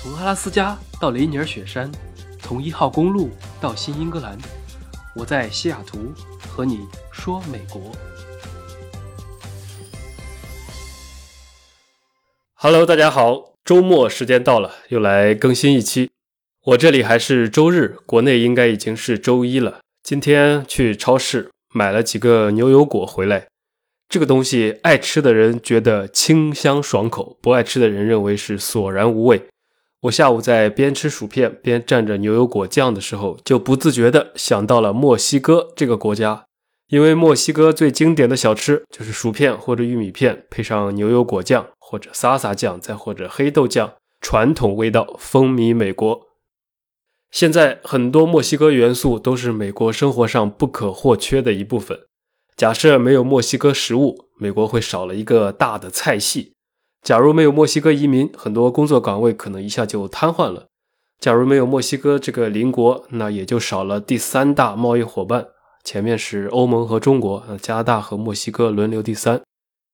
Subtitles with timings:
[0.00, 1.90] 从阿拉斯加到雷尼尔雪山，
[2.38, 4.38] 从一号公路到新英格兰，
[5.16, 7.90] 我在西雅图和你说美国。
[12.54, 16.12] Hello，大家好，周末时间到了，又来更新一期。
[16.66, 19.80] 我这里还是周日，国内应该已经是周一了。
[20.04, 23.48] 今天去超市买了几个牛油果回来，
[24.08, 29.42] 这个东西爱吃的人觉得清香爽口，不爱吃的人认为是索然无味。
[30.02, 36.44] 我下午在边吃薯片边蘸着牛油果酱的时候，就不自觉地想到了墨西哥这个国家，
[36.88, 46.28] 因为墨西哥最经典的小吃就是薯片或者玉米片配上牛油果酱，或者撒撒酱，再或者黑豆酱，传统味道风靡美国。
[47.32, 51.98] 现在很多墨西哥元素都是美国生活上不可或缺的一部分。
[52.56, 56.54] 假设没有墨西哥食物，美国会少了一个大的菜系。
[57.02, 60.66] 假如没有墨西哥移民，很多工作岗位可能一下就瘫痪了。
[61.18, 65.48] 假如没有墨西哥这个邻国，那也就少了第三大贸易伙伴。
[65.84, 69.40] 前面是欧盟和中国，加拿大和墨西哥轮流第三，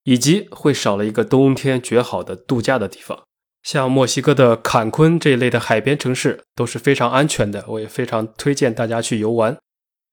[0.03, 3.21] 以及会少了一个冬天绝好的度假的地方。
[3.63, 9.57] 像墨西哥的坎昆这一类的海边城市都是非常安全的，我也非常推荐大家去游玩。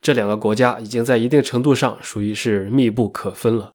[0.00, 3.72] 这两个国家已经在一定程度上属于是密不可分了。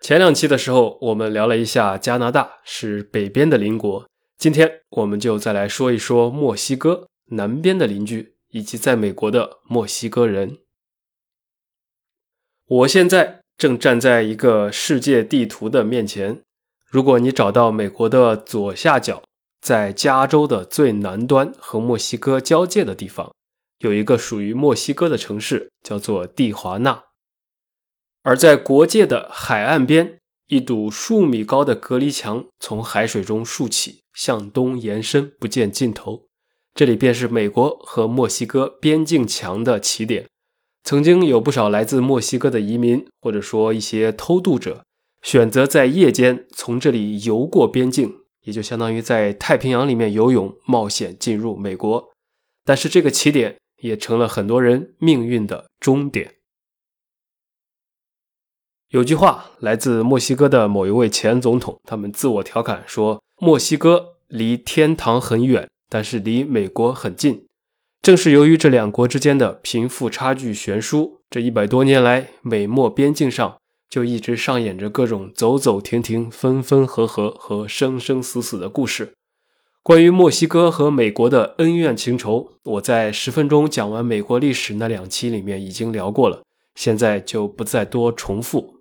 [0.00, 10.58] 前两期的时候，我们聊了一下加拿大是北边的邻国，今天我们就再来说一说墨西哥南边的邻居以及在美国的墨西哥人。
[12.66, 16.42] 我现在正站在一个世界地图的面前，
[16.88, 19.22] 如果你找到美国的左下角，
[19.60, 23.34] 在加州的最南端和墨西哥交界的地方，
[23.80, 27.07] 有一个属于墨西哥的城市，叫做蒂华纳。
[28.22, 36.26] 而在国界的海岸边，一堵数米高的隔离墙从海水中竖起，向东延伸，不见尽头。
[36.74, 40.26] 这里便是美国和墨西哥边境墙的起点。
[40.84, 44.84] 曾经有不少来自墨西哥的移民，或者说一些偷渡者，
[45.22, 52.10] 选择在夜间从这里游过边境，也就相当于在太平洋里面游泳，冒险进入美国。
[52.64, 56.36] 但是这个起点也成了很多人命运的终点。
[58.90, 67.44] 有句话来自墨西哥的某一位前总统，他们自我调侃说：“墨西哥离天堂很远，但是离美国很近。”
[68.00, 73.58] 正是由于这两国之间的贫富差距悬殊，这一百多年来，美墨边境上
[73.90, 79.12] 就一直上演着各种走走停停、分分合合和生生死死的故事。
[79.82, 86.42] 关于墨西哥和美国的恩怨情仇，我在十分钟讲完美国历史那两期里面已经聊过了，
[86.74, 88.77] 现在就不再多重复。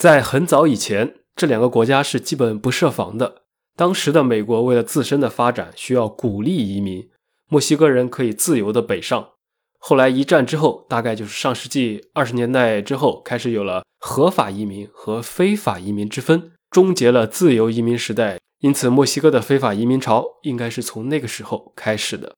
[0.00, 3.42] 在很早以前，这两个国家是基本不设防的。
[3.76, 7.10] 当时的美国为了自身的发展，需要鼓励移民，
[7.50, 9.32] 墨西哥人可以自由的北上。
[9.78, 18.38] 后来一战之后，大概就是上世纪二十年代之后，开始有了合法移民和非法移民之分，终结了自由移民时代。
[18.60, 22.34] 因此，墨西哥的非法移民潮应该是从那个时候开始的。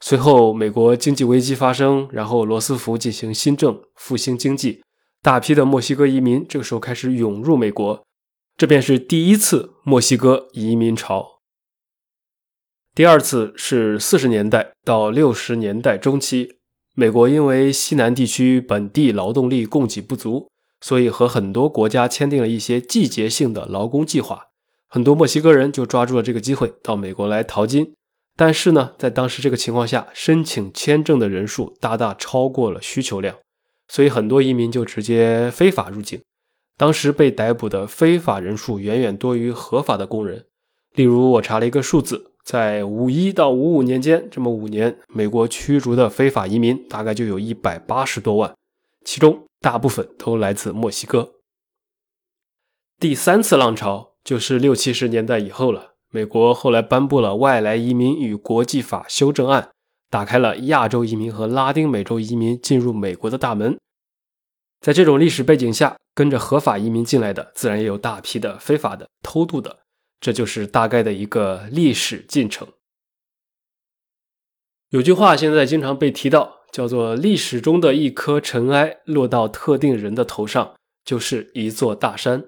[0.00, 4.82] 随后，美国经济危机发生，然后罗斯福进行新政，复兴经济。
[5.26, 8.04] 大批的墨西哥移民这个时候开始涌入美国，
[8.56, 11.40] 这便是第一次墨西哥移民潮。
[12.94, 16.58] 第二次是四十年代到六十年代中期，
[16.94, 20.48] 美国因为西南地区本地劳动力供给不足，
[20.80, 24.44] 所以和很多国家签订了一些季节性的劳工计划，
[24.86, 27.92] 很多墨西哥人就抓住了这个机会到美国来淘金。
[28.36, 33.36] 但是呢，在当时这个情况下，申请签证的人数大大超过了需求量。
[33.88, 36.20] 所以很多移民就直接非法入境，
[36.76, 40.46] 当时被逮捕的非法人数远远多于合法的工人。
[40.94, 48.54] 例如，我查了一个数字，在五一到五五年间，这么五年，美国驱逐的非法移民大概就有一百八十多万，
[49.04, 51.34] 其中大部分都来自墨西哥。
[52.98, 59.62] 第三次浪潮就是六七十年代以后了，美国后来颁布了《外来移民与国际法修正案》。
[60.10, 63.76] 打开了亚洲移民和拉丁美洲移民进入美国的大门。
[64.80, 69.80] 在这种历史背景下，跟着合法移民进来的，自然也有大批的非法的、偷渡的。
[70.20, 72.68] 这就是大概的一个历史进程。
[74.90, 80.74] 有句话现在经常被提到，叫做“历史中的一颗尘埃落到特定人的头上，
[81.04, 82.44] 就是一座大山”。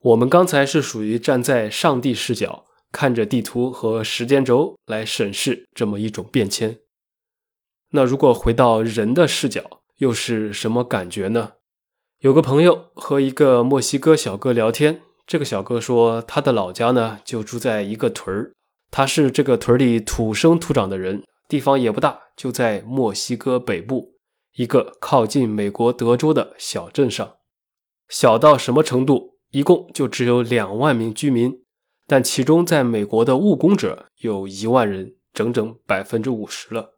[0.00, 6.78] 我们刚才是属于站在上帝视角，看着地图和时间轴来审视这么一种变迁。
[7.92, 11.52] 那如果回到人的视角，又是什么感觉呢？
[12.20, 18.52] 有个朋友和一个墨西哥小哥聊天，这个小哥说他的老家呢就住在一个屯儿，
[18.90, 24.14] 他是这个屯里土生土长的人，地方也不大，就在墨西哥北部
[24.54, 27.34] 一个靠近美国德州的小镇上。
[28.08, 29.32] 小到什么程度？
[29.50, 31.62] 一共就只有两万名居民，
[32.06, 36.91] 但其中在美国的务工者有一万人，整整百分之五十了。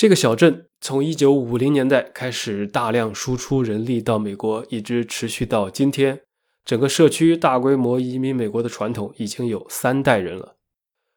[0.00, 6.22] 这个小镇从一九五零年代开始大量输出人力到美国，一直持续到今天。
[6.64, 10.56] 整个社区大规模移民美国的传统已经有三代人了。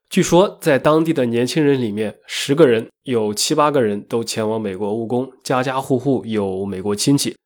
[0.10, 7.38] 据说，在当地的年轻人里面，十个人有七八个人都前往美国务工，家家户户有美国亲戚。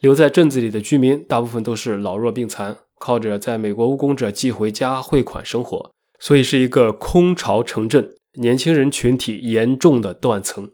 [0.00, 5.90] 留在镇子里的居民大部分都是老弱病残，靠着在美国务工者寄回家汇款生活，
[6.20, 10.70] 所以是一个空巢城镇，年轻人群体严重的断层。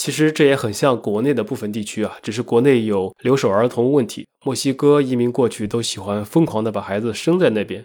[0.00, 4.26] 其实这也很像国内的部分地区啊，只是国内有留守儿童问题。
[4.42, 7.84] 墨西哥移民过去都喜欢疯狂的把孩子生在那边，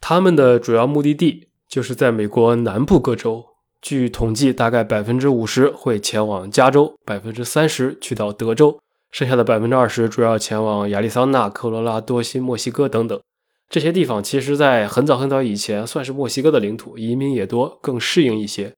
[0.00, 3.44] 他们的主要目的地就是在美国南部各州。
[3.80, 8.80] 据统计，大概百分之五十会前往加州，百分之三十去到德州，
[9.12, 13.20] 剩下的百分之二十主要前往亚利桑那、科罗拉多、新墨西哥等等。
[13.70, 18.74] 这些地方其实在很早很早以前算是墨西哥的领土，移民也多，更适应一些。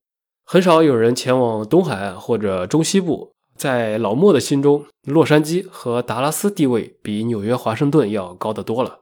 [0.51, 3.33] 很少有人前往东海岸或者中西部。
[3.55, 9.01] 在老莫的心中，洛杉矶和达拉斯地位比纽约、华盛顿要高得多了。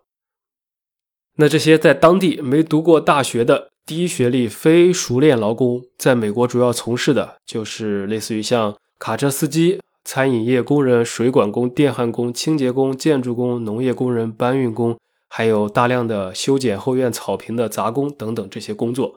[1.38, 14.98] 那这些在当地没读过大学的低学历非熟练劳工，在美国主要从事的就是类似于像卡车司机、餐饮业工人、水管工、电焊工、清洁工、建筑工、农业工人、搬运工，
[15.30, 19.16] 还有大量的修剪后院草坪的杂工等等这些工作。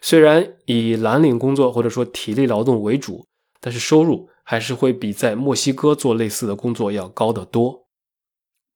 [0.00, 3.26] 虽然以蓝领工作或者说体力劳动为主，
[3.60, 7.86] 但是收入还是会比在墨西哥做类似的工作要高得多。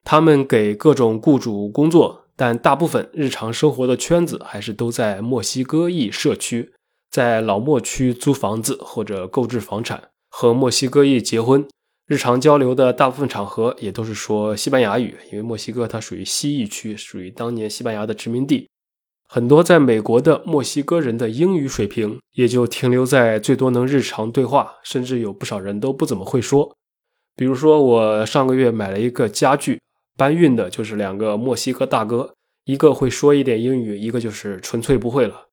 [0.04, 6.72] 他们给各种雇主工作，但大部分日常生活的圈子还是都在墨西哥裔社区，
[7.08, 11.64] 在老墨区租房子或者购置房产，和墨西哥裔结婚。
[12.08, 18.68] 日常交流的大部分场合也都是说西班牙语，因为墨西哥它属于西裔区，属于当年西班牙的殖民地。
[19.34, 26.76] 很多在美国的墨西哥人的英语水平也就停留在最多能日常对话，甚至有不少人都不怎么会说。
[27.34, 29.80] 比如说，我上个月买了一个家具，
[30.18, 32.34] 搬运的就是两个墨西哥大哥，
[32.66, 35.46] 一个会说一点英语，一个就是纯粹不会了。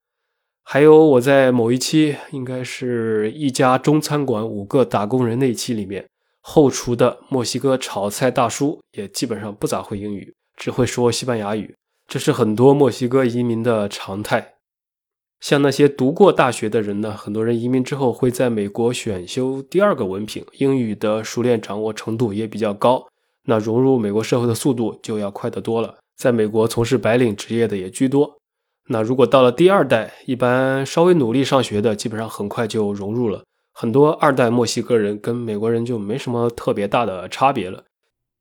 [0.66, 6.06] 还有我在某一期，应该是一家中餐馆五个打工人那期里面，
[6.42, 11.74] 后厨的墨西哥炒菜大叔也基本上不咋会英语，只会说西班牙语。
[12.10, 14.56] 这是很多墨西哥移民的常态。
[15.40, 23.06] 像那些读过大学的人呢，很多人移民之后会在美国选修第二个文凭，英语的熟练掌握程度也比较高，
[23.46, 25.98] 那融入美国社会的速度就要快得多了。
[26.18, 28.40] 在美国从事白领职业的也居多。
[28.88, 33.44] 那如果到了第二代，一般稍微努力上学的，基本上很快就融入了。
[33.72, 37.84] 很多二代墨西哥人跟美国人就没什么特别大的差别了。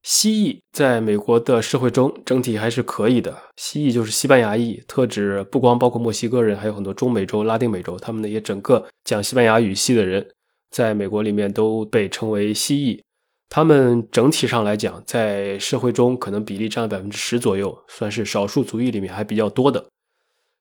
[0.09, 3.37] 西裔在美国的社会中整体还是可以的。
[3.57, 10.27] 西裔就是西班牙裔，特指不光包括墨西哥人，还有很多中美洲、拉丁美洲，他们那些整个讲西班牙语系的人，
[10.71, 13.03] 在美国里面都被称为西裔。
[13.51, 19.85] 他们整体上来讲，在社会中可能比例占了百分之十左右，算是少数族裔里面还比较多的。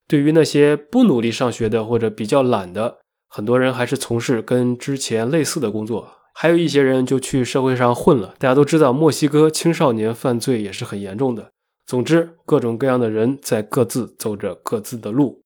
[0.09, 2.97] 对于那些不努力上学的或者比较懒的，
[3.29, 6.16] 很多人还是从事跟之前类似的工作。
[6.39, 8.35] 还有一些人就去社会上混了。
[8.37, 11.49] 大家都知道，墨西哥青少年犯罪也是很严重的。
[11.87, 15.41] 总之，各种各样的人在各自走着各自的路。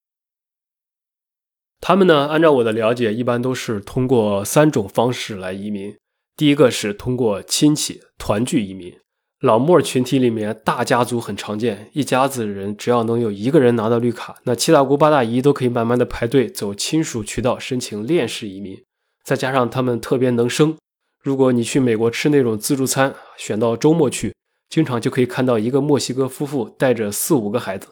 [1.80, 5.96] 他们呢，按照我的了解，一般都是通过三种方式来移民。
[6.36, 8.92] 第一个是通过亲戚团聚移民，
[9.40, 18.76] 老墨群体里面大家族很常见，一家子人只要能有一个人拿到绿卡，那七大姑八大姨都可以慢慢的排队走亲属渠道申请链式移民。
[19.24, 20.76] 再加上他们特别能生，
[21.22, 24.34] 如果你去美国吃那种自助餐，选到周末去，
[24.68, 27.88] 经常就可以看到一个墨西哥夫妇带着四五个孩子，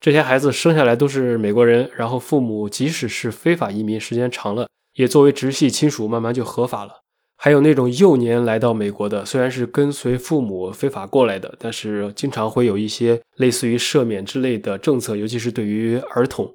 [0.00, 7.00] 这些孩子生下来都是美国人，然后父母即使是非法移民，时间长了也作为直系亲属，慢慢就合法了。
[7.42, 16.54] 还有那种幼年来到美国的，虽然是跟随父母非法过来的，但是经常会有一些类似于赦免之类的政策，尤其是对于儿童。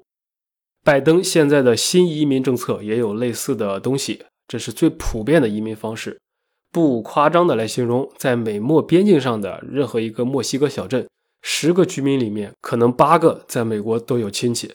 [0.86, 6.16] 拜登现在的新移民政策也有类似的东西，这是最普遍的移民方式。
[6.70, 11.08] 不夸张的来形容，在美墨边境上的任何一个墨西哥小镇，
[11.42, 14.74] 十个居民里面可能八个在美国都有亲戚。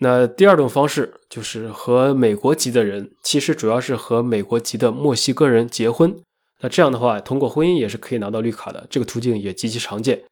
[0.00, 6.14] 那第二种方式就是和美国籍的人，其实主要是和美国籍的墨西哥人结婚。
[6.60, 10.24] 那这样的话，通过婚姻也是可以拿到绿卡的，这个途径也极其常见。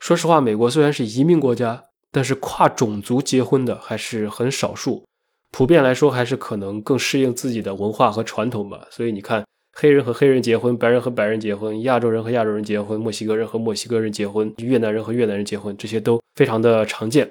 [0.00, 1.84] 说实话，美国虽然是移民国家。
[2.12, 5.04] 但是跨种族结婚的还是很少数。
[5.52, 8.86] 普遍来说，还是可能更适应自己的文化和传统吧。
[8.90, 17.30] 所以你看，黑人和黑人结婚，白人和白人结婚，亚洲人和亚洲人结婚，墨西哥人和墨西哥人结婚，越南人和越南人结婚，这些都非常的常见。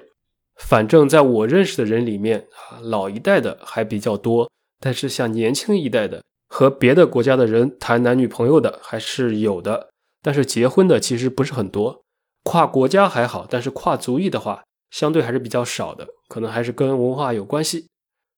[0.56, 9.88] 反正在我认识的人里面啊，老一代的还比较多，但是像年轻一代的和别的国家的人谈男女朋友的还是有的，
[10.22, 12.02] 但是结婚的其实不是很多。
[12.44, 17.86] 跨国家还好，但是跨族裔的话，相对还是比较少的，可能还是跟文化有关系。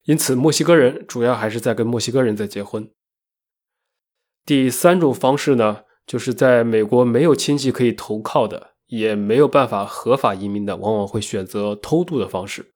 [0.04, 2.88] 因此，墨西哥人主要还是在跟墨西哥人在结婚。
[4.44, 12.72] 第三种方式呢，就是在美国没有亲戚可以投靠的，也没有办法合法移民的，往往会选择偷渡的方式，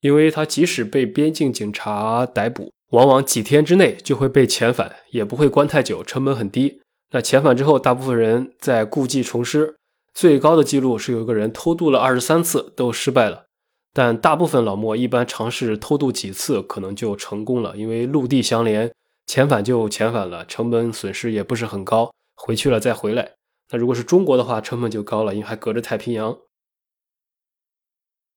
[0.00, 6.80] 因为他即使被边境警察逮捕，往往几天之内就会被遣返，也不会关太久，成本很低。
[7.10, 9.74] 那遣返之后，大部分人在故技重施，
[10.18, 13.44] 最高的记录是有一个人偷渡了二十三次都失败了。
[13.92, 18.92] 但大部分老莫一般尝试偷渡几次，可能就成功了，因为陆地相连，
[19.28, 23.34] 遣返就遣返了，成本损失也不是很高，回去了再回来。
[23.70, 26.36] 那如果是中国的话，成本就高了，因为还隔着太平洋。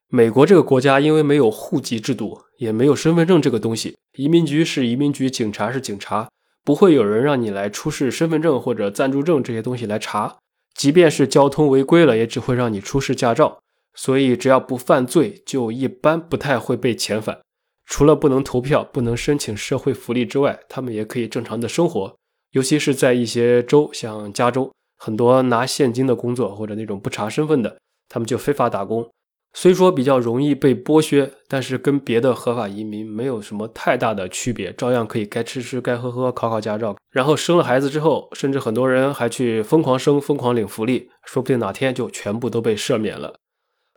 [0.08, 6.30] 美国这个国家因为没有户籍制度，也没有身份证这个东西，移民局是移民局，警察是警察，
[6.64, 10.38] 不会有人让你来出示身份证或者暂住证这些东西来查，
[10.74, 13.60] 即便是交通违规了，也只会让你出示驾照。
[13.94, 17.40] 所以，只要不犯罪，就一般不太会被遣返。
[17.86, 22.16] 除了不能投票、不能申请社会福利之外，他们也可以正常的生活。
[22.52, 29.10] 尤其是在一些州，像加州，很多拿现金的工作或者那种不查身份的，他们就非法打工。
[29.54, 36.96] 虽说比较容易被剥削，但是跟别的合法移民没有什么太大的区别，照样可以该吃吃、该喝喝、考考驾照。
[37.10, 43.36] 然后生了孩子之后，甚至很多人还去疯狂生、疯狂领福利，说不定哪天就全部都被赦免了。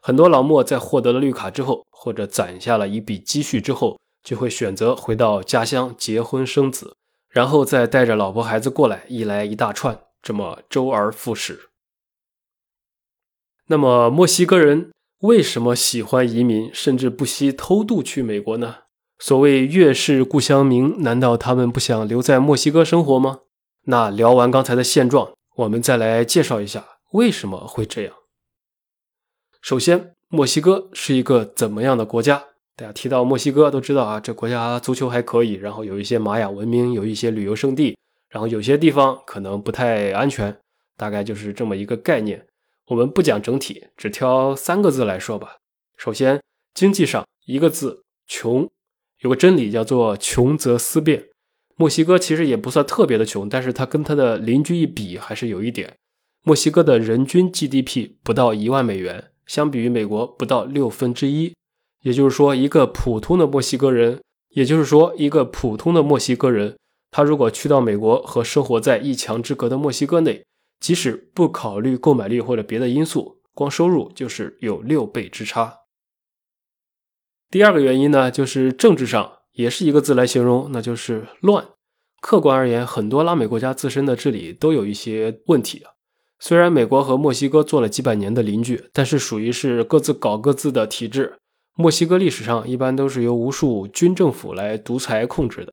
[0.02, 6.96] 很多老墨在获得了绿卡之后，或者攒下了一笔积蓄之后，就会选择回到家乡结婚生子，
[7.30, 11.70] 然后再带着老婆孩子过来，一来一大串，这么周而复始。
[13.68, 14.90] 那么墨西哥人
[15.24, 18.80] 为什么喜欢移民，甚至不惜偷渡去美国呢？
[19.18, 23.38] 所谓月是故乡明，难道他们不想留在墨西哥生活吗？
[23.86, 28.12] 那聊完刚才的现状，我们再来介绍一下为什么会这样。
[29.62, 32.44] 首先，墨西哥是一个怎么样的国家？
[32.76, 37.96] 大家提到墨西哥都知道啊，这国家足球还可以，然后有一些玛雅文明，有一些旅游胜地，
[38.28, 40.54] 然后有些地方可能不太安全，
[40.98, 42.46] 大概就是这么一个概念。
[42.88, 45.56] 我们不讲整体，只挑三个字来说吧。
[45.96, 46.42] 首先，
[46.74, 48.68] 经济上一个字穷，
[49.20, 51.28] 有个真理叫做穷则思变。
[51.76, 55.96] 墨西哥其实也不算特别的穷，但是它跟它的邻居一比，还是有一点。
[56.42, 59.30] 墨西哥的人均 GDP 不到一万美元。
[59.46, 61.54] 相比于美国不到六分之一，
[62.02, 66.78] 也就是说，一个普通的墨西哥人，也就是说，一个普通的墨西哥人，
[67.10, 70.44] 他如果去到美国和生活在一墙之隔的墨西哥内，
[70.84, 75.78] 即使不考虑购买力或者别的因素，光收入就是有六倍之差。
[77.48, 81.66] 第二个原因呢，就是政治上也是一个字来形容，那就是乱。
[82.20, 85.92] 客观而言，很多拉美国家自身的治理都有一些问题啊。
[86.38, 91.38] 虽然美国和墨西哥做了几百年的邻居，但是属于是各自搞各自的体制。
[91.78, 95.72] 墨西哥历史上一般都是由无数军政府来独裁控制的。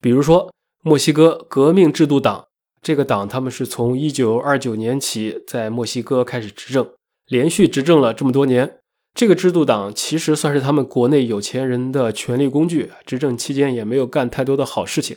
[0.00, 2.46] 比如说，墨西哥革命制度党
[2.86, 6.88] 这个党，他们是从1929年起在墨西哥开始执政，
[7.26, 8.78] 连续执政了这么多年。
[9.12, 15.16] 这个制度党其实算是他们国内有钱人的权力工具，执政期间也没有干太多的好事情。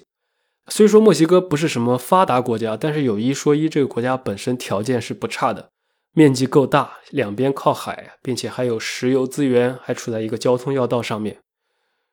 [0.69, 5.69] 虽说墨西哥不是什么发达国家，但是有一说一，这个国家本身条件是不差的，
[6.15, 11.37] 面积够大，两边靠海，并且还有石油资源，还处在一个交通要道上面。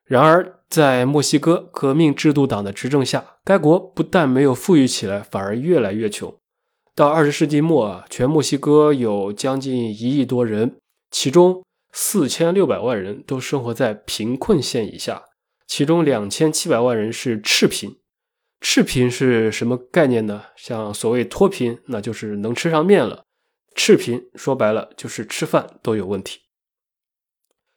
[0.05, 6.37] 然而，在墨西哥革命制度党的执政下，该国不但没有富裕起来，反而越来越穷。
[6.95, 10.77] 到二十世纪末啊，全墨西哥有将近一亿多人，
[11.11, 15.25] 其中四千六百万人都生活在贫困线以下，
[15.67, 17.99] 其中两千七百万人是赤贫。
[18.61, 20.45] 赤贫是什么概念呢？
[20.57, 23.25] 像所谓脱贫，那就是能吃上面了。
[23.75, 26.41] 赤贫说白了就是吃饭都有问题。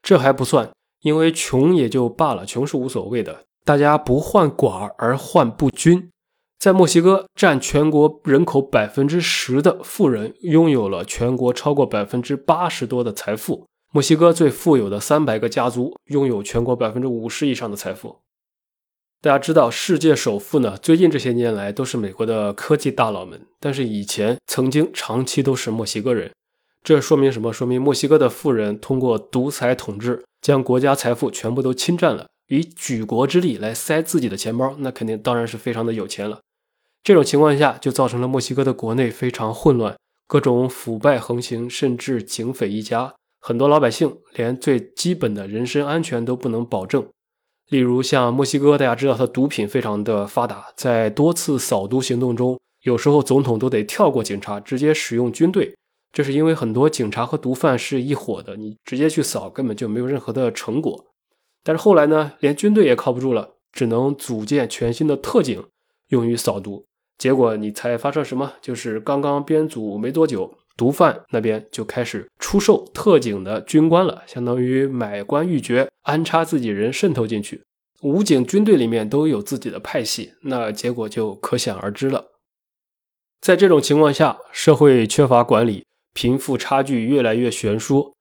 [0.01, 3.45] 这还不算，因为穷也就罢了，穷是无所谓的。
[3.63, 6.09] 大家不患寡而患不均。
[6.57, 13.65] 在墨西哥，占全国人口百分之十的富人拥有了全国超过百分之八十多的财富。
[13.91, 18.17] 墨西哥最富有的三百个家族拥有全国百分之五十以上的财富。
[19.21, 26.31] 大家知道，世界首富呢，最近这些年来都是美国的科技大佬们，但是以前曾经长期都是墨西哥人。
[26.83, 27.51] 这说明什么？
[27.51, 36.39] 说明墨西哥的富人通过独裁统治，将国家财富全部都侵占了，以举国之力来塞自己的钱包，那肯定当然是非常的有钱了。
[37.03, 47.05] 这种情况下，就造成了墨西哥的国内非常混乱，各种腐败横行，甚至警匪一家，很多老百姓连最基本的人身安全都不能保证。
[47.69, 55.75] 例如像墨西哥，大家知道它毒品非常的发达，在多次扫毒行动中，有时候总统都得跳过警察，直接使用军队。
[56.11, 61.05] 这是因为很多警察和毒贩是一伙的，你直接去扫根本就没有任何的成果。
[61.63, 65.63] 但是后来呢，连军队也靠不住了，只能组建全新的特警
[66.07, 66.85] 用于扫毒。
[67.17, 68.53] 结果你猜发生什么？
[68.61, 77.61] 就是刚刚编组没多久，毒贩那边就开始出售特警的军官了，相当于买官鬻爵，安插自己人渗透进去。
[78.01, 82.27] 武警军队里面都有自己的派系，那结果就可想而知了。
[83.41, 85.83] 在这种情况下，社会缺乏管理。
[86.19, 88.13] 贫富差距越来越悬殊。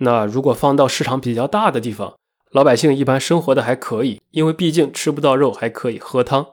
[0.00, 2.14] 那如果放到市场比较大的地方，
[2.50, 6.48] 老百姓一般生活的还可以，因为毕竟吃不到肉，还可以喝汤。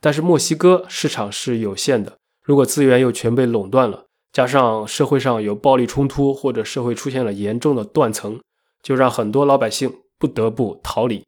[0.00, 8.40] 但是墨西哥市场是有限的，如果资源又全被垄断了，加上社会上有暴力冲突，或者社会出现了严重的断层，
[8.82, 11.22] 就让很多老百姓不得不逃离。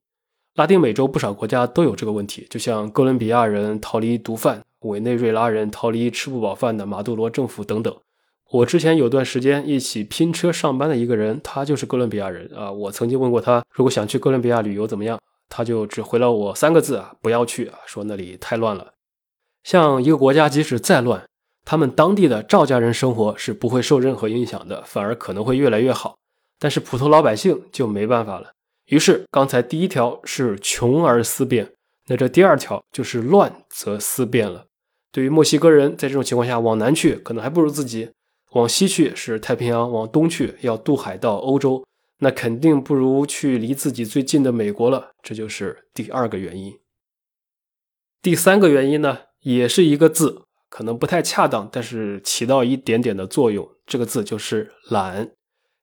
[0.55, 7.95] 拉丁美洲不少国家都有这个问题，就像哥伦比亚人逃离毒贩，委内瑞拉人逃离吃不饱饭的马杜罗政府等等。
[8.51, 12.73] 我之前有段时间一起拼车上班的一个人，他就是哥伦比亚人啊。
[12.73, 18.95] 我曾经问过他，如果想去哥伦比亚旅游怎么样，他就只回了我三个字啊，不要去啊，说那里太乱了。
[19.65, 21.29] 像一个国家即使再乱，
[21.67, 26.17] 他们当地的赵家人生活是不会受任何影响的，反而可能会越来越好。
[26.59, 28.53] 但是普通老百姓就没办法了。
[28.87, 31.75] 于是刚才第一条是穷而思变，
[32.07, 34.65] 那这第二条就是乱则思变了。
[35.13, 38.09] 对于墨西哥人，在这种情况下往南去，可能还不如自己。
[38.53, 41.85] 往西去是太平洋，往东去要渡海到欧洲，
[42.21, 45.11] 那肯定不如去离自己最近的美国了。
[45.23, 46.79] 这就是第二个原因。
[48.23, 53.69] 第三个原因呢，也是一个字，可能不太恰当，但是起到一点点的作用。
[53.87, 55.31] 这个字就是懒。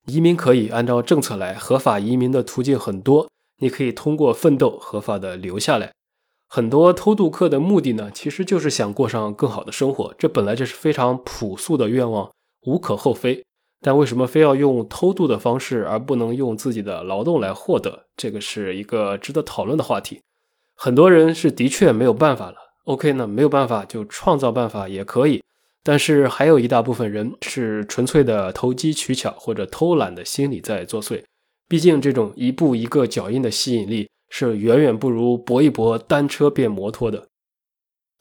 [0.08, 5.94] 移民可以按照政策来，合法移民的途径很多，你可以通过奋斗合法的留下来。
[6.48, 12.32] 很多偷渡客的目的呢，其实就是想过上更好的生活，这本来就是非常朴素的愿望。
[12.66, 13.44] 无可厚非，
[13.82, 18.06] 但为什么非要用偷渡的方式，而不能用自己的劳动来获得？
[18.18, 20.20] 这个是一个值得讨论的话题。
[20.76, 22.58] 很多人是的确没有办法了。
[22.86, 25.42] OK 呢，没有办法就创造办法也可以。
[25.84, 31.24] 但是还有一大部分人是纯粹的投机取巧或者偷懒的心理在作祟。
[31.68, 37.28] 毕竟这种一步一个脚印的吸引力是远远不如搏一搏单车变摩托的。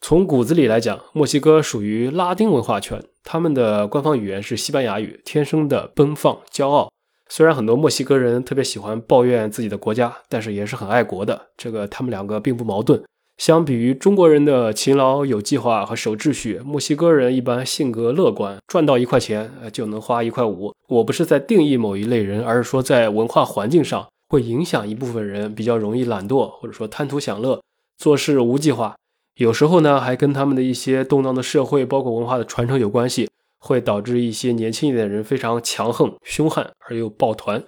[0.01, 6.91] 从骨子里来讲，墨西哥属于拉丁文化圈，他们的官方语言是西班牙语，天生的奔放、骄傲。
[7.27, 11.47] 虽然很多墨西哥人特别喜欢抱怨自己的国家，但是也是很爱国的。
[11.57, 13.01] 这个他们两个并不矛盾。
[13.37, 20.71] 相比于中国人的勤劳、有计划和守秩序，墨西哥人一般性格乐观，赚到一块钱就能花一块五。
[20.87, 27.59] 我不是在定义某一类人，而是说在文化环境上会影响一部分人比较容易懒惰，或者说贪图享乐，
[27.97, 28.95] 做事无计划。
[29.35, 37.61] 有时候呢，还跟他们的一些动荡的社会，包括文化的传承有关系，会导致一些年轻一点的人非常强横、凶悍而又抱团。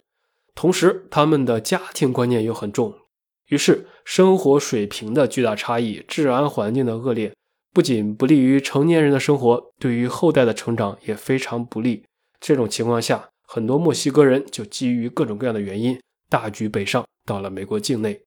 [0.56, 2.93] 同时，他们的家庭观念又很重，
[3.49, 7.34] 于是生活水平的巨大差异、治安环境的恶劣，
[7.73, 12.03] 不仅不利于成年人的生活，对于后代的成长也非常不利。
[12.39, 15.99] 这种情况下，很多墨西哥人就基于各种各样的原因，
[16.30, 18.21] 大举北上到了美国境内。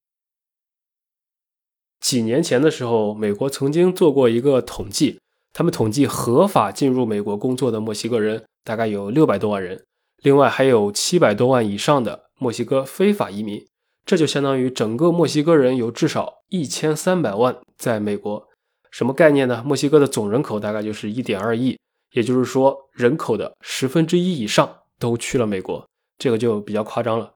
[2.01, 5.19] 几年前的时候，美国曾经做过一个统计，
[5.53, 9.85] 他们统计合法进入美国工作的墨西哥人大概有六百多万人，
[10.23, 13.63] 另外还有七百多万以上的墨西哥非法移民，
[14.03, 18.47] 这就相当于整个墨西哥人有至少一千三百万在美国。
[18.89, 19.63] 什么概念呢？
[19.63, 21.77] 墨西哥的总人口大概就是一点二亿，
[22.13, 25.87] 也就是说人口的十分之一以上都去了美国，
[26.17, 27.33] 这个就比较夸张了。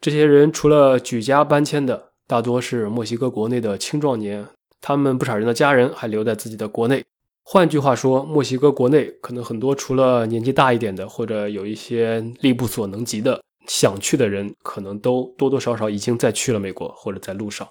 [0.00, 2.13] 这些人除了举家搬迁的。
[2.26, 4.46] 大多是墨西哥国内的青壮年，
[4.80, 7.04] 他们不少人的家人还留在自己的国内。
[7.42, 17.68] 换句话说，墨西哥国内可能很多除了年纪大一点的，或者有一些力不所能及的想去的人，可能都多多少少已经在去了美国或者在路上。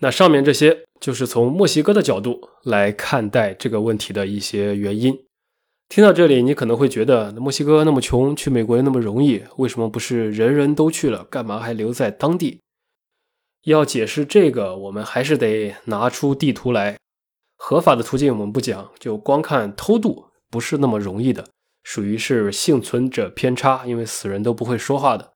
[0.00, 5.16] 那上面这些就是从墨西哥的角度来看待这个问题的一些原因。
[5.90, 12.60] 听到这里，你可能会觉得墨西哥那么穷，去美国又那么容易，为什么不是人人都去了，干嘛还留在当地？
[13.64, 16.96] 要解释这个，我们还是得拿出地图来。
[17.56, 21.48] 合法的途径我们不讲，就光看偷渡不是那么容易的。
[21.82, 25.32] 属于是幸存者偏差，因为死人都不会说话的。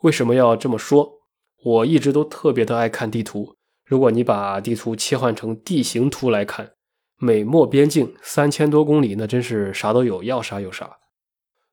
[0.00, 1.18] 为什么要这么说？
[1.62, 3.54] 我一直都特别的爱看地图。
[3.84, 6.70] 如果你把地图切换成地形图来看，
[7.18, 10.98] 美墨边境三千多公里，那真是啥都有，要啥有啥。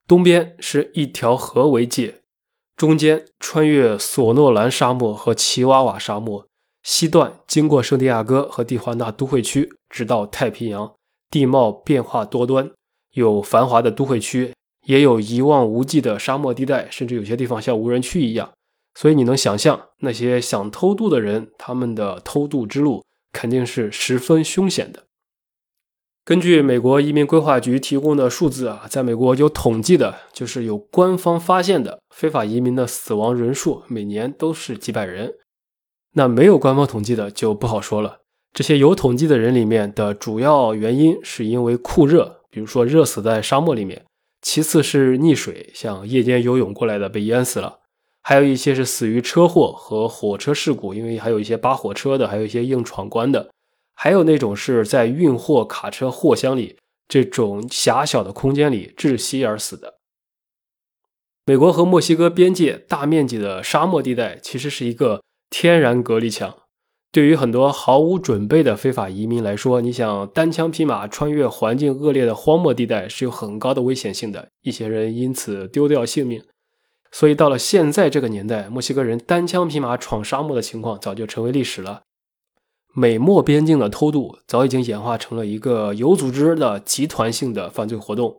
[0.07, 2.21] 东边是一条河为界，
[2.75, 6.47] 中间穿越索诺兰沙漠和奇瓦瓦沙漠，
[6.83, 10.93] 西段经过圣地亚哥和蒂华纳都会区，直到太平洋，
[11.29, 12.71] 地貌变化多端，
[13.13, 14.53] 有繁华的都会区。
[14.87, 18.51] 也有一望无际的沙漠地带，甚至有些地方像无人区一样。
[18.93, 25.04] 所以你能想象，那些想偷渡的人，他们的偷渡之路肯定是十分凶险的。
[26.25, 35.35] 根据美国移民规划局提供的数字啊，在美国有统计的，就是有官方发现的非法移民的死亡人数，每年都是几百人。
[36.13, 38.21] 那没有官方统计的就不好说了。
[38.53, 44.03] 这些有统计的人里面的主要原因是因为酷热，比如说热死在沙漠里面。
[44.41, 47.81] 其次是溺水，像夜间游泳过来的被淹死了，
[48.23, 53.51] 还有一些是死于车祸和火车事故，因为还有一些扒火车的，还有一些硬闯关的，
[53.95, 56.77] 还有那种是在运货卡车货箱里
[57.07, 59.95] 这种狭小的空间里窒息而死的。
[61.45, 66.55] 美国和墨西哥边界大面积的沙漠地带其实是一个天然隔离墙。
[67.11, 76.43] 对于很多毫无准备的非法移民来说，你想单枪匹马穿越环境恶劣的荒漠地带是有很高的危险性的，一些人因此丢掉性命。
[77.11, 82.01] 所以到了现在这个年代，墨西哥人单枪匹马闯沙漠的情况早就成为历史了。
[82.97, 88.37] 美墨边境的偷渡早已经演化成了一个有组织的集团性的犯罪活动，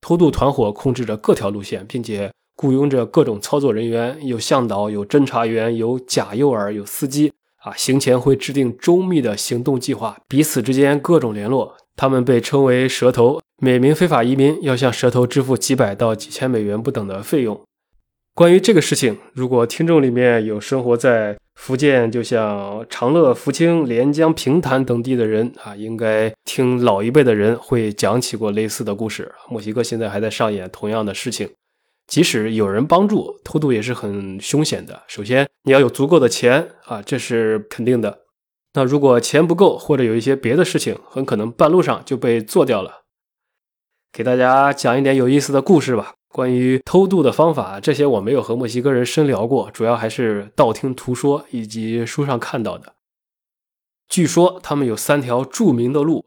[0.00, 7.30] 偷渡团伙控制着各条路线，并且雇佣着各种操作人员，有向导，有侦查员，有假诱饵，有司机。
[7.58, 11.76] 啊，行前会制定周密的行动计划，彼此之间各种联络。
[11.94, 17.60] 他们被称为蛇头，每名非法移民要向蛇头支付几百到几千美元不等的费用。
[18.38, 29.34] 关于这个事情，如果听众里面有生活在福建，就像长乐、福清、连江、平潭等地的人啊，应该听老一辈的人会讲起过类似的故事。
[29.50, 31.50] 墨西哥现在还在上演同样的事情。
[32.06, 35.02] 即使有人帮助，偷渡也是很凶险的。
[35.08, 38.20] 首先，你要有足够的钱啊，这是肯定的。
[38.74, 43.00] 那如果钱不够，或者有一些别的事情，很可能半路上就被做掉了。
[44.12, 46.14] 给大家讲一点有意思的故事吧。
[46.30, 52.94] 关于偷渡的方法，这些我没有和墨西哥人深聊过，主要还是道听途说以及书上看到的。
[54.08, 56.26] 据说他们有三条著名的路，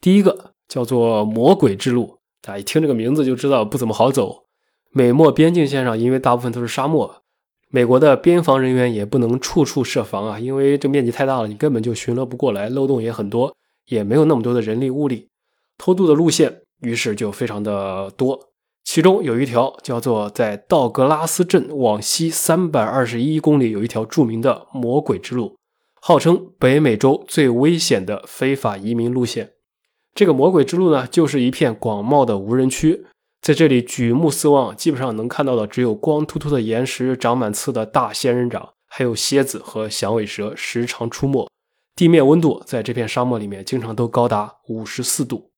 [0.00, 4.44] 第一个叫做魔鬼之路，大家一听这个名字就知道不怎么好走。
[4.92, 7.22] 美墨边境线上，因为大部分都是沙漠，
[7.68, 15.28] 美国的边防人员也不能处处设防啊，因为这面积太大了，你根本就巡逻不过来，漏洞也很多，也没有那么多的人力物力，
[15.78, 18.49] 偷渡的路线于是就非常的多。
[18.84, 25.56] 其中有一条叫做在道格拉斯镇往西三百二十一公里有一条著名的魔鬼之路，
[26.00, 29.52] 号称北美洲最危险的非法移民路线。
[30.12, 33.06] 这个魔鬼之路呢，就是一片广袤的无人区。
[33.40, 41.48] 在这里举目四望，基本上能看到的只有光秃秃的岩石、长满刺的大仙人掌，还有蝎子和响尾蛇时常出没。
[41.94, 45.49] 地面温度在这片沙漠里面经常都高达五十四度。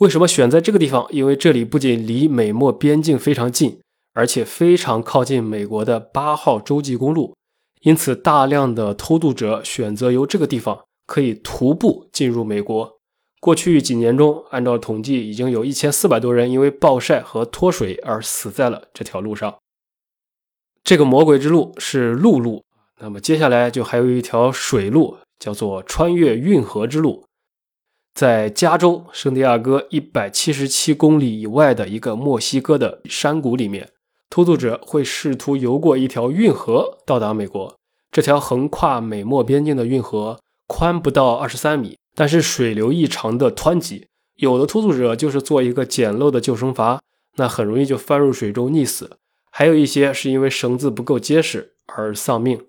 [0.00, 1.06] 为什么选在这个地方？
[1.10, 3.78] 因为这里不仅离美墨边境非常近，
[4.14, 7.36] 而且非常靠近美国的八号洲际公路，
[7.82, 12.98] 因此大量的偷渡者选择由这个地方可以徒步进入美国。
[13.40, 19.54] 过去几年中，按照统计，已经有一千四百多人因为暴晒和脱水而死在了这条路上。
[20.82, 22.64] 这个魔鬼之路是陆路，
[23.00, 27.26] 那么接下来就还有一条水路，叫做穿越运河之路。
[28.14, 33.90] 在加州圣地亚哥一百七十七公里以外的一个墨西哥的山谷里面，
[34.28, 37.76] 偷渡者会试图游过一条运河到达美国。
[38.10, 41.96] 这条横跨美墨边境的运河宽不到二十三米。
[42.12, 46.98] 但是水流异常的湍急，有的偷渡者就是做一个简陋的救生筏，
[47.36, 49.06] 那很容易就翻入水中溺死；
[49.50, 52.60] 还有一些是因为绳子不够结实而丧命。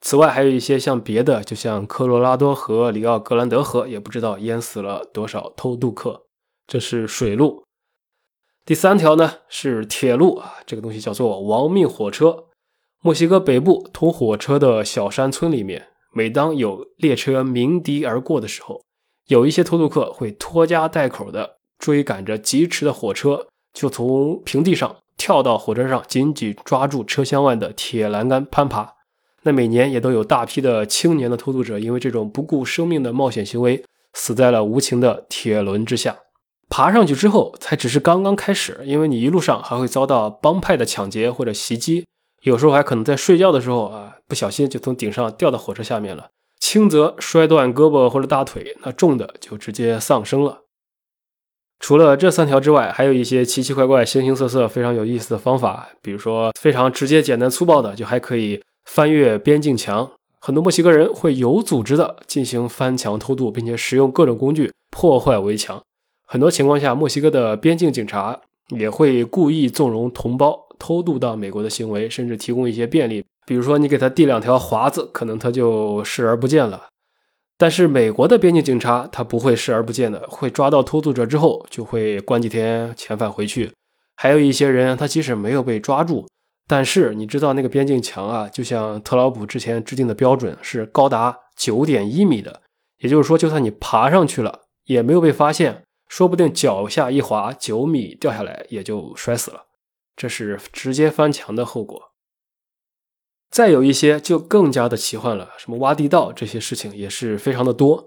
[0.00, 6.24] 此外，还有一些像别的，就像科罗拉多河、里奥格兰德河，也不知道淹死了多少偷渡客。
[6.66, 7.64] 这是水路。
[8.64, 12.44] 第三条呢是铁路啊，这个东西叫做亡命火车。
[13.02, 15.88] 墨西哥北部通火车的小山村里面。
[16.10, 18.82] 每当有列车鸣笛而过的时候，
[19.26, 28.94] 有一些偷渡客会拖家带口的追赶着疾驰的火车，就从平地上跳到火车上，紧紧抓住车厢外的铁栏杆攀爬。
[29.48, 33.82] 那每年也都有大批的青年的偷渡者因为这种不顾生命的冒险行为，
[34.12, 36.18] 死在了无情的铁轮之下。
[36.68, 42.04] 爬上去之后才只是刚刚开始，因为你一路上还会遭到帮派的抢劫或者袭击，
[42.42, 46.28] 有时候还可能在睡觉的时候啊，不小心就从顶上掉到火车下面了。
[46.60, 50.64] 轻则摔断胳膊或者大腿，那重的就直接丧生了。
[51.80, 60.10] 除了这三条之外，还有一些奇奇怪怪、形形色色、非常有意思的方法，比如说非常直接、简单、粗暴的，就还可以翻越边境墙。
[60.40, 65.80] 很多墨西哥人会有组织的进行翻墙偷渡，并且使用各种工具破坏围墙。
[66.26, 73.24] 很多情况下，墨西哥的边境警察也会故意纵容同胞偷渡到美国的行为，甚至提供一些便利。
[73.46, 76.86] 比如说，你给他递两条华子，可能他就视而不见了。
[77.56, 83.72] 但是美国的边境警察他不会视而不见的，会抓到偷渡者之后就会关几天遣返回去。
[84.16, 86.26] 还有一些人，他即使没有被抓住，
[86.68, 92.60] 但是你知道那个边境墙啊，就像特朗普之前制定的标准是高达九点一米的，
[92.98, 99.64] 也就是说，就算你爬上去了，也没有被发现，说不定脚下一滑，九米掉下来也就摔死了。
[100.14, 102.12] 这是直接翻墙的后果。
[103.50, 108.06] 再有一些就更加的奇幻了，什么挖地道这些事情也是非常的多。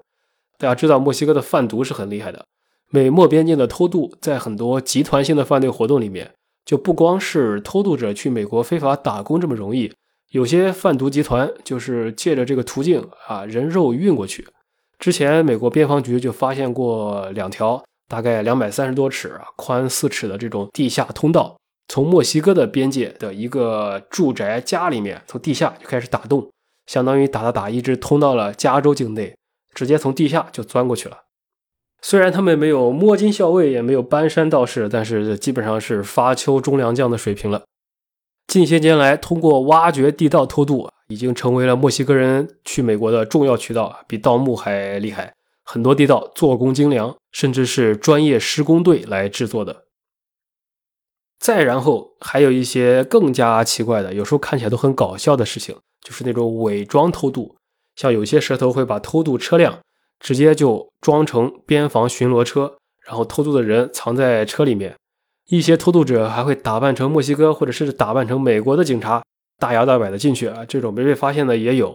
[0.59, 2.45] 大家知道墨西哥的贩毒是很厉害的，
[2.91, 9.91] 美墨边境的偷渡，在很多集团性的犯罪活动里面，就不光是偷渡者去美国非法打工这么容易，
[10.29, 14.47] 有些贩毒集团就是借着这个途径啊，人肉运过去。
[14.99, 21.57] 之前美国边防局就发现过两条大概两百三十多尺啊，宽四尺的这种地下通道。
[21.87, 26.49] 从墨西哥的边界的一个住宅家里面，从地下就开始打洞，
[26.85, 29.35] 相当于打打打，一直通到了加州境内，
[29.73, 31.17] 直接从地下就钻过去了。
[32.01, 37.63] 虽然他们没有摸金校尉，也没有搬山道士，但是基本上是发丘中良将的水平了。
[38.47, 45.33] 近些年来，通过挖掘地道偷渡，已经成为了墨西哥人去美国的重要渠道，比盗墓还厉害。
[45.63, 49.85] 很多地道做工精良，甚至是专业施工队来制作的。
[51.39, 57.55] 再然后还有一些更加奇怪的，有时候看起来都很搞笑的事情，就是那种伪装偷渡。
[57.95, 59.79] 像有些蛇头会把偷渡车辆
[60.21, 64.95] 直接就装成边防巡逻车，然后偷渡的人藏在车里面。
[65.49, 69.21] 一些偷渡者还会打扮成墨西哥或者是打扮成美国的警察，
[69.59, 71.93] 大摇大摆的进去啊，这种没被发现的也有。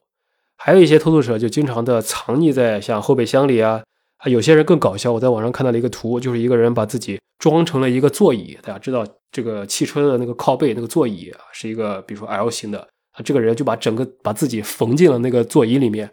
[0.58, 3.82] 还有一些偷渡者就经常的藏匿在像后备箱里啊。
[4.18, 8.58] 啊，有些人更搞笑，我在网上看到了一个图，就是一个人把自己装成了一个座椅。
[8.62, 12.80] 大家知道，这个汽车的那个靠背那个座椅啊，是一个比如说 L 型的
[13.12, 16.10] 啊，这个人就把整个把自己缝进了那个座椅里面，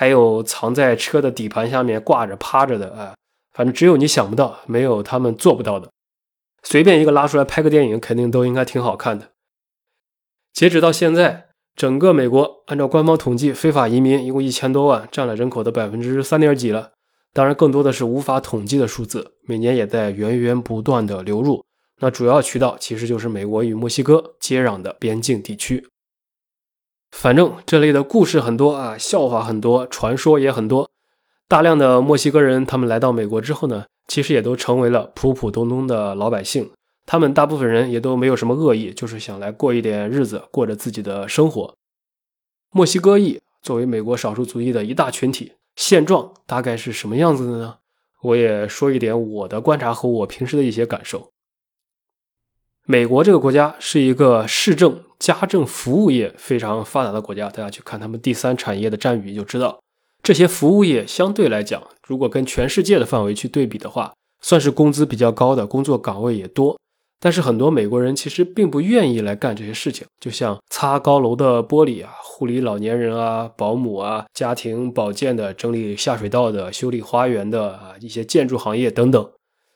[0.00, 3.12] 还有藏在车的底盘下面挂着趴着的啊，
[3.52, 5.90] 反正只有你想不到，没有他们做不到的。
[6.62, 9.32] 随便一个拉出来拍个电影，肯定都应该挺好看的。
[10.54, 16.92] 截止到现在，整个美国按照官方统计，非法移民一共一千多万，占了人口的百分之三点几了。
[17.34, 21.62] 当然，更多的是无法统计的数字，每年也在源源不断的流入。
[21.98, 25.86] 那主要渠道其实就是美国与墨西哥接壤的边境地区。
[27.10, 30.90] 反正这类的故事很多啊，笑话很多，传说也很多。
[31.48, 36.70] 大量的墨西哥人他们来到美国之后呢，其实也都成为了普普通通的老百姓。
[37.06, 41.74] 他们大部分人也都没有什么恶意，就是想来过一点日子，过着自己的生活。
[42.70, 45.52] 墨西哥裔作为美国少数族裔的一大群体。
[45.74, 47.76] 现状大概是什么样子的呢？
[48.22, 51.32] 我也说一点我的观察和我平时的一些感受。
[52.86, 59.80] 美国这个国家是一个市政、家政服务业非常发达的国家，大家去看他们第三产业的占比就知道，
[60.22, 66.76] 这些服务业相对来讲，如果跟全世界的范围去对比的话，算是工资比较高的，工作岗位也多。
[67.22, 79.30] 但是很多美国人其实并不愿意来干这些事情，就像擦高楼的玻璃啊、护理老年人啊、保姆啊、家庭保健的、整理下水道的、修理花园的啊一些建筑行业等等，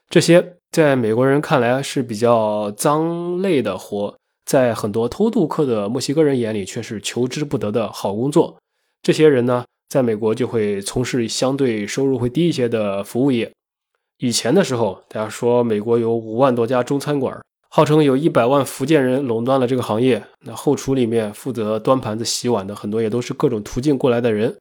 [0.08, 4.12] 这些在美国人看来是比较脏累的活，
[4.44, 8.56] 在很多偷渡客的墨西哥人眼里却是求之不得的好工作。
[9.00, 13.52] 这些人呢，在美国就会从事相对收入会低一些的服务业。
[14.18, 20.24] 以前的时候，大家说美国有五万多家中餐馆，号称有一百万福建人垄断了这个行业。
[20.40, 24.56] 那后厨里面负责端盘子、洗碗的很多也都是各种途径过来的人。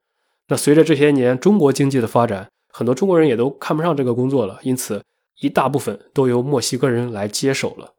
[0.49, 5.01] 那随着这些年中国经济的发展，很多中国人也都看不上这个工作了，因此
[5.39, 7.93] 一大部分都由墨西哥人来接手了。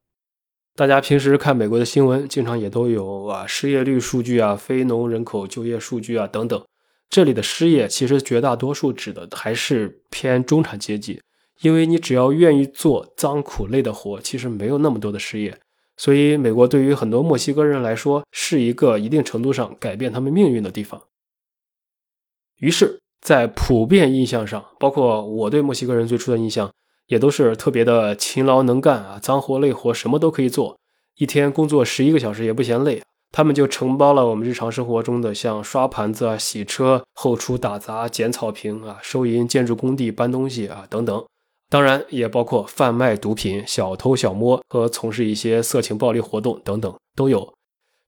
[0.75, 6.65] 大家平时看美国的新闻，经常也都有啊失业率数据啊、非农人口就业数据啊等等。
[7.09, 11.21] 这里的失业其实绝大多数指的还是偏中产阶级。
[11.61, 15.57] 因为你只要愿意做脏苦累的活，其实没有那么多的失业。
[15.97, 21.01] 所以，美国对于很多墨西哥人来说，是一个一定程度上改变他们命运的地方。
[22.59, 26.73] 于是，在普遍印象上，包括我对墨西哥人最初的印象，
[27.07, 30.79] 也都是特别的勤劳能干啊，脏活累活什么都可以做，
[31.17, 33.03] 一天工作十一个小时也不嫌累。
[33.31, 41.25] 他们就承包了我们日常生活中的像刷盘子啊、洗车、后厨打杂、捡草坪啊、收银、建筑工地搬东西啊等等。
[41.69, 47.53] 当然也包括贩卖毒品、小偷小摸和从事一些色情暴力活动等等都有。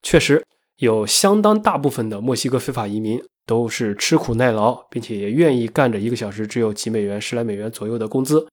[0.01, 0.41] 确实
[0.77, 8.47] 有相当大部分的墨西哥非法移民都是吃苦耐劳，并且也愿意干着一个小时只有几美元、十来美元左右的工资。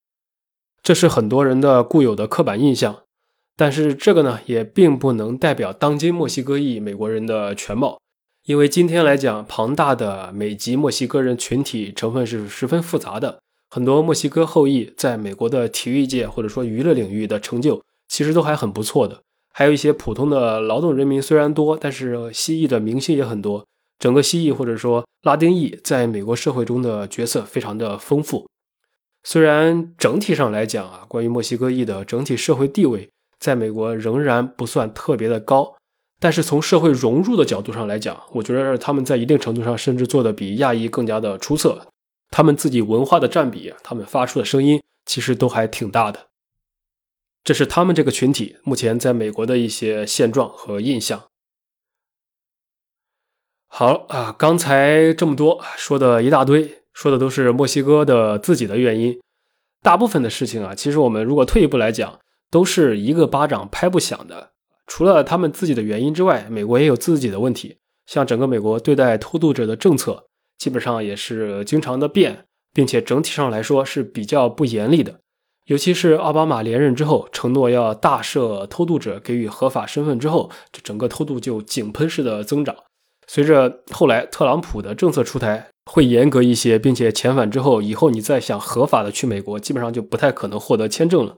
[0.84, 3.00] 这是很多人的固有的刻板印象。
[3.56, 7.98] 但是这个呢，也并不能代表当今墨西哥裔美国人的全貌，
[8.44, 13.38] 因为今天来讲，庞大的美籍墨西哥人群体成分是十分复杂的。
[13.70, 19.22] 很多墨西哥后裔在美国的体育界或者说娱乐领域的成就，其实都还很不错的。
[19.54, 23.64] 还有一些普通的劳动人民虽然多，但是西裔的明星也很多。
[23.98, 28.46] 整个西裔或者说拉丁裔在美国社会中的角色非常的丰富。
[29.24, 33.10] 虽然整体上来讲啊，关于墨西哥裔的整体社会地位。
[33.40, 35.76] 在美国仍然不算特别的高，
[36.18, 41.86] 但是从社会融入的角度上来讲，我觉得他们在一定程度上甚至做的比亚裔更加的出色。
[42.30, 46.28] 他们自己文化的占比，他们发出的声音其实都还挺大的。
[47.42, 51.24] 这是他们这个群体目前在美国的一些现状和印象。
[53.66, 59.20] 好啊，刚才这么多说的一大堆，说的都是墨西哥的自己的原因。
[59.82, 62.18] 大部分的事情啊，其实我们如果退一步来讲。
[62.50, 64.50] 都是一个巴掌拍不响的。
[64.86, 67.78] 除了他们自己的原因之外，美国也有自己的问题。
[68.06, 70.26] 像整个美国对待偷渡者的政策，
[70.56, 75.18] 基本上也是经常的变，并且整体上来说是比较不严厉的。
[75.64, 82.76] 尤其是奥巴马连任之后，承诺要大赦偷渡者，给予合法身份之后，这整个偷渡就井喷式的增长。
[83.26, 91.36] 随着后来特朗普的政策出台，会严格一些，并且遣返之后，以后你再想合法的去美国，基本上就不太可能获得签证了。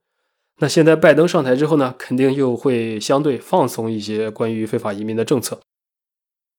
[0.61, 5.61] 那现在拜登上台之后呢，肯定又会相对放松一些关于非法移民的政策。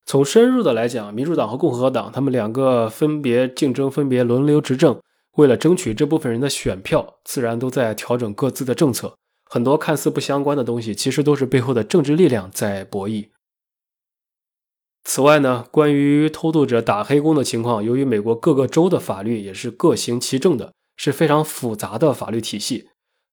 [0.05, 4.99] 从深入的来讲，民主党和共和党他们两个分别竞争、分别轮流执政，
[5.37, 9.15] 为了争取这部分人的选票，自然都在调整各自的政策。
[9.49, 13.27] 很多看似不相关的东西，其实都是背后的政治力量在博弈。
[15.09, 22.89] 此外呢，关于偷渡者打黑工的情况，由于美国各个州的法律也是各行其政的，是非常复杂的法律体系。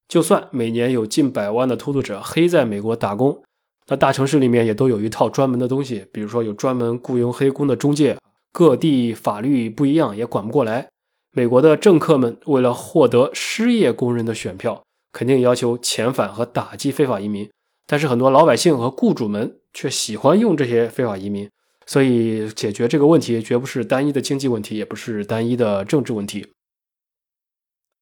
[0.06, 3.42] 就算每年有近百万的偷渡者黑在美国打工，
[3.88, 8.16] 那大城市里面也都有一套专门的东西，比如说有专门雇佣黑工的中介。
[8.52, 10.88] 各地法律不一样，也管不过来。
[11.32, 17.50] 美国的政客们为了获得失业工人的选票，肯定要求遣返和打击非法移民。
[17.84, 21.50] 但是很多老百姓和雇主们却喜欢用这些非法移民，
[21.86, 26.46] 所以解决这个问题绝不是单一的经济问题，也不是单一的政治问题。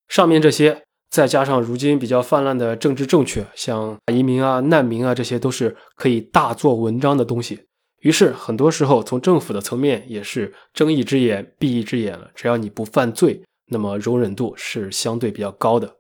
[0.09, 0.83] 上面这些。
[1.13, 7.67] 再加上如今比较泛滥的政治正确，像移民啊、难民啊，这些都是可以大做文章的东西。
[7.99, 12.31] 于是很多时候，从政府的层面也是睁一只眼闭一只眼了。
[12.35, 15.97] 只要你不犯罪，那么容忍度是相对比较高的。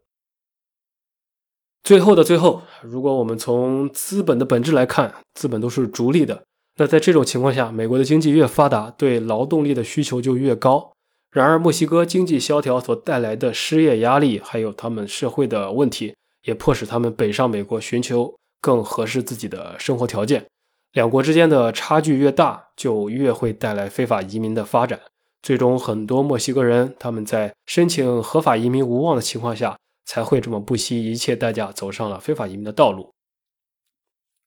[1.82, 6.42] 最后的最后，如果我们从资本的本质来看，资本都是逐利的。
[6.76, 10.92] 那在这种情况下，美国的经济越发达，对劳动力的需求就越高。
[11.30, 20.46] 然而，墨西哥经济萧条所带来的失业压力，还有他们社会的问题，也迫使他们北上美国寻求更合适自己的生活条件。
[20.92, 25.00] 两国之间的差距越大，就越会带来非法移民的发展。
[25.42, 33.10] 最终，很多墨西哥人他们在申请合法移民无望的情况下，才会这么不惜一切代价走上了非法移民的道路。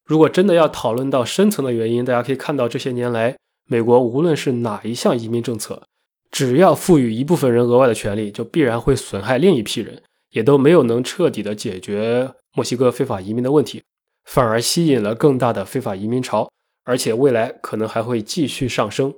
[0.05, 3.35] 如果真的要讨论到深层的原因，大家可以看到这些年来，
[3.67, 5.81] 美国无论是哪一项移民政策。
[6.31, 13.81] 只要赋予一部分人额外的权利，就必然会损害另一批人，也都没有能彻底的解决墨西哥非法移民的问题，
[14.25, 16.51] 反而吸引了更大的非法移民潮，
[16.83, 19.13] 而且未来可能还会继续上升。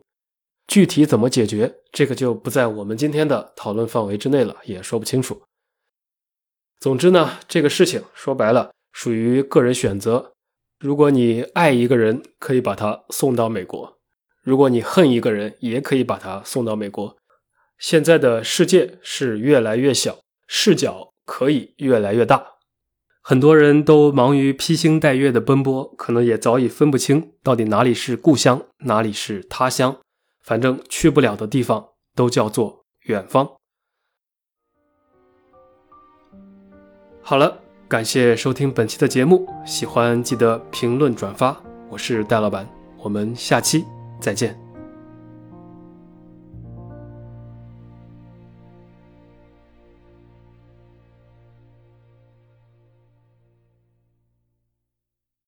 [0.67, 5.42] 具体怎么解决，这个就不在我们今天的讨论范围之内了，也说不清楚。
[6.79, 10.31] 总之呢，这个事情说白了属于个人选择。
[10.80, 13.98] 如果你爱一个人，可以把他送到美国。
[14.44, 17.17] 如果你恨一个人，也可以把他送到美国。
[17.80, 22.58] 现在的世界是越来越小，视角可以越来越大。
[23.21, 30.00] 很多人都忙于披星戴月的奔波，可能也早已分不清到底哪里是故乡，哪里是他乡。
[30.42, 33.58] 反正去不了的地方都叫做远方。
[37.21, 37.60] 好了，
[37.90, 41.56] 感谢收听本期的节目，喜欢记得评论转发。
[41.90, 42.67] 我是戴老板，
[42.98, 43.85] 我们下期。
[44.19, 44.67] 再见。